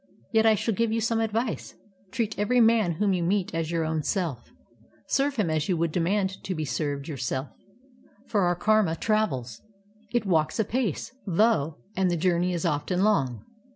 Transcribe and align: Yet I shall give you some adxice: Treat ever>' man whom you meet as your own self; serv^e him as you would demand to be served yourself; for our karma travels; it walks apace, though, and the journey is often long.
Yet 0.31 0.47
I 0.47 0.55
shall 0.55 0.73
give 0.73 0.91
you 0.91 0.99
some 0.99 1.19
adxice: 1.19 1.75
Treat 2.09 2.33
ever>' 2.39 2.59
man 2.59 2.93
whom 2.93 3.13
you 3.13 3.21
meet 3.21 3.53
as 3.53 3.69
your 3.69 3.85
own 3.85 4.01
self; 4.01 4.51
serv^e 5.07 5.35
him 5.35 5.51
as 5.51 5.69
you 5.69 5.77
would 5.77 5.91
demand 5.91 6.43
to 6.43 6.55
be 6.55 6.65
served 6.65 7.07
yourself; 7.07 7.49
for 8.25 8.41
our 8.41 8.55
karma 8.55 8.95
travels; 8.95 9.61
it 10.11 10.25
walks 10.25 10.59
apace, 10.59 11.11
though, 11.27 11.77
and 11.95 12.09
the 12.09 12.17
journey 12.17 12.51
is 12.51 12.65
often 12.65 13.03
long. 13.03 13.45